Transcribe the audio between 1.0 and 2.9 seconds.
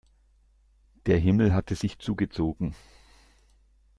Der Himmel hatte sich zugezogen.